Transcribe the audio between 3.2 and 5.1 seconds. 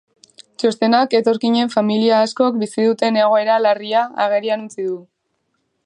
egoera larria agerian utzi du.